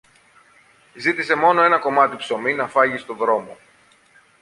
Ζήτησε 0.93 1.35
μόνο 1.35 1.61
ένα 1.61 1.79
κομμάτι 1.79 2.15
ψωμί 2.15 2.53
να 2.53 2.67
φάγει 2.67 2.97
στο 2.97 3.13
δρόμο 3.13 3.57